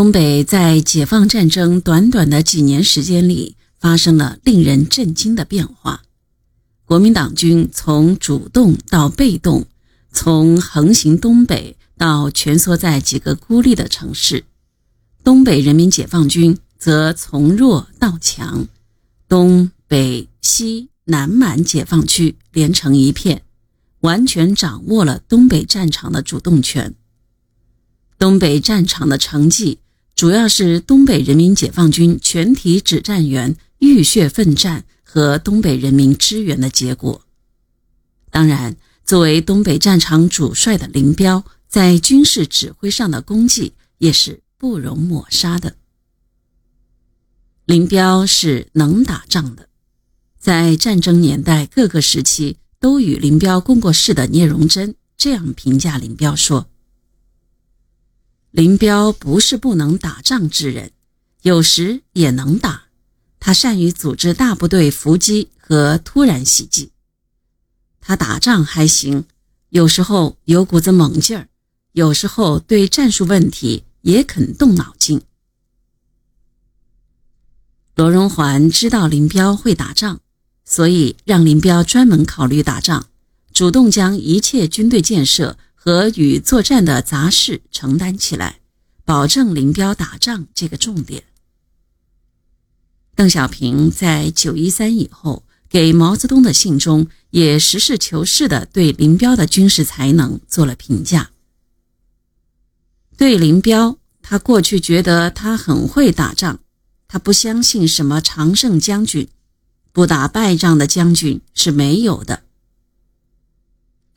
[0.00, 6.04] 东北在解放战争短短的几年时间里，发生了令人震惊的变化。
[6.86, 9.66] 国民党军从主动到被动，
[10.10, 14.44] 从横行东北到蜷缩在几个孤立的城市；
[15.22, 18.66] 东北人民解放军则从弱到强，
[19.28, 23.42] 东北西南满解放区连成一片，
[24.00, 26.94] 完全掌握了东北战场的主动权。
[28.18, 29.78] 东北战场的成绩，
[30.20, 37.22] 主要是东北人民解放军全体指战员浴血奋战和东北人民支援的结果。
[38.30, 45.76] 当然，作为东北战场主帅的林彪，在军事指挥上的功绩也是不容抹杀的。
[47.64, 49.70] 林彪是能打仗的，
[50.38, 56.69] 在战争年代各个时期都与林彪共过事的聂荣臻这样评价林彪说。
[58.50, 60.90] 林彪不是不能打仗之人，
[61.42, 62.86] 有时也能打。
[63.38, 66.90] 他善于组织大部队伏击和突然袭击。
[68.00, 69.24] 他打仗还行，
[69.68, 71.48] 有时候有股子猛劲儿，
[71.92, 75.22] 有时候对战术问题也肯动脑筋。
[77.94, 80.20] 罗荣桓知道林彪会打仗，
[80.64, 83.06] 所以让林彪专门考虑打仗，
[83.52, 85.56] 主动将一切军队建设。
[85.82, 88.60] 和与作战的杂事承担起来，
[89.06, 91.24] 保证林彪打仗这个重点。
[93.14, 101.30] 邓小平在九一三以后给毛泽东的信中，也实事求是地对林彪的军事才能做了评价。
[103.16, 106.60] 对林彪，他过去觉得他很会打仗，
[107.08, 109.26] 他不相信什么常胜将军，
[109.92, 112.42] 不打败仗的将军是没有的。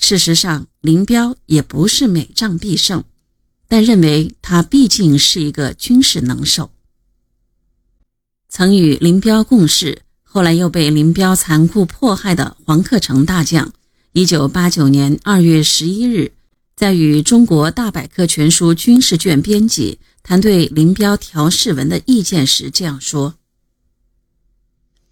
[0.04, 3.06] 事实上，林彪也不是每仗必胜，
[3.70, 6.72] 但认为他毕竟是一个军事能手。
[8.50, 13.72] 曾与林彪共事，后来又被林彪残酷迫害的黄克诚大将，
[14.12, 16.34] 一九八九年二月十一日，
[16.76, 23.36] 在与《中国大百科全书》军事卷编辑谈对林彪调试文的意见时这样说：“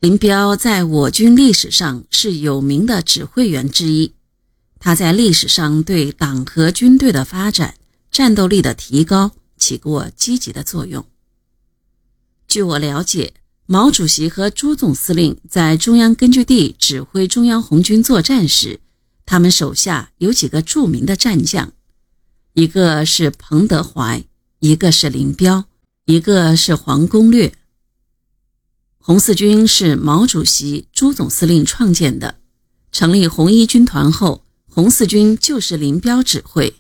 [0.01, 4.11] 林彪在我军历史上是有名的指挥员之一。”
[4.83, 7.75] 他在历史上对党和军队的发展、
[8.09, 11.05] 战斗力的提高起过积极的作用。
[12.47, 13.35] 据我了解，
[13.67, 18.79] 毛主席和朱总司令在中央根据地指挥中央红军作战时，
[19.23, 21.71] 他们手下有几个著名的战将，
[22.53, 24.25] 一个是彭德怀，
[24.57, 25.65] 一个是林彪，
[26.05, 27.53] 一个是黄公略。
[28.97, 32.39] 红四军是毛主席、朱总司令创建的，
[32.91, 34.43] 成立红一军团后。
[34.73, 36.73] 红四军就是林彪指挥。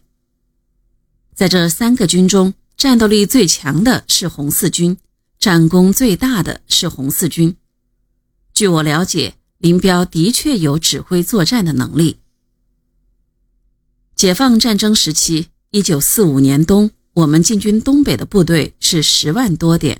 [1.35, 4.97] 在这三个军中，战斗力最强的是红四军，
[5.37, 7.57] 战功最大的是红四军。
[8.53, 12.19] 据我了解，林彪的确有指挥作战的能力。
[14.15, 19.99] 解放战争时期，一九四五年冬，我们进军东北的部队是十万多点。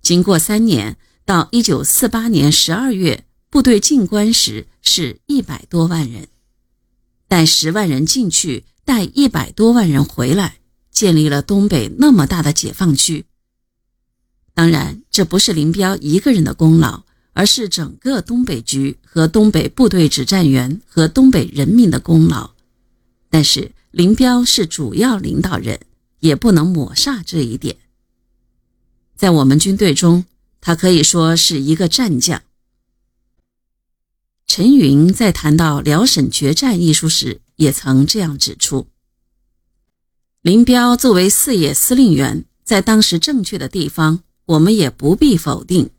[0.00, 6.26] 经过三年，到一九四八年十二月，部队进关时是一百多万人。
[7.30, 10.56] 带十万人进去，带一百多万人回来，
[10.90, 13.24] 建立了东北那么大的解放区。
[14.52, 22.50] 当然，这不是林彪一个人的功劳，而是整个东北局和东北部队指战员和东北人民的功劳。
[23.28, 25.78] 但是，林彪是主要领导人，
[26.18, 27.76] 也不能抹煞这一点。
[29.14, 30.24] 在我们军队中，
[30.60, 32.42] 他可以说是一个战将。
[34.52, 38.88] 陈云在谈到辽沈决战一书时，也曾这样指出：
[40.42, 45.90] 林彪作为四野司令员，在当时正确的地方，我们也不必否定。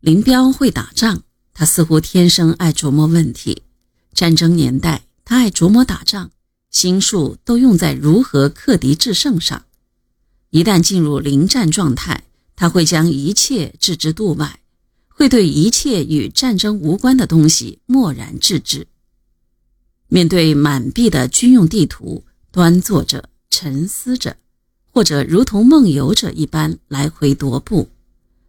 [0.00, 1.22] 林彪会打仗，
[1.52, 3.62] 他似乎天生爱琢磨问题。
[4.12, 6.32] 战争年代，他爱琢磨打仗，
[6.72, 9.64] 心术都用在如何克敌制胜上。
[10.50, 12.24] 一旦进入临战状态，
[12.56, 14.58] 他会将一切置之度外。
[15.16, 18.88] 会对一切与战争无关的东西漠然置之。
[20.08, 24.36] 面对满壁的军用地图，端坐着沉思着，
[24.90, 27.90] 或者如同梦游者一般来回踱步，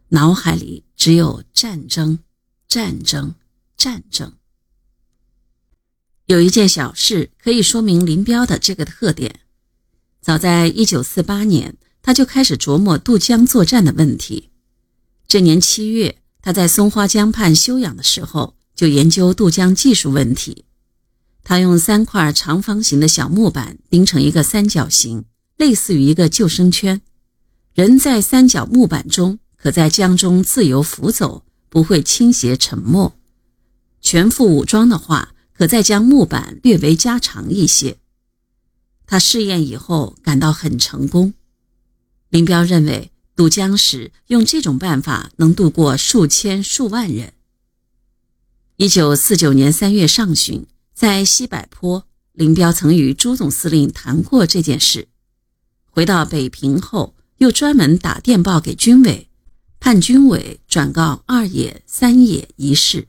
[0.08, 2.18] 脑海里只有战争、
[2.66, 3.36] 战争、
[3.76, 4.32] 战争。
[6.26, 9.40] 有一件小事可以说明林彪的这个特点：
[10.20, 14.50] 早在1948年，他就开始琢磨渡江作战的问题。
[15.28, 16.18] 这年七月。
[16.46, 20.64] 他在松花江畔休养的时候，就研究渡江技术问题。
[21.42, 25.24] 他用三块长方形的小木板钉成一个三角形，
[25.56, 27.00] 类似于一个救生圈，
[27.74, 33.12] 人在三角木板中，可在江中自由浮走，不会倾斜沉没。
[34.00, 37.98] 全副武装的话，可再将木板略微加长一些。
[39.04, 41.34] 他试验以后感到很成功。
[42.28, 47.34] 林彪认为渡江时用这种办法能渡过数千数万人。
[48.76, 55.08] 一九四九年三月上旬，在西柏坡，林彪曾与朱总司令谈过这件事。
[55.90, 59.28] 回到北平后，又专门打电报给军委，
[59.80, 63.08] 盼军委转告二野、三野一事。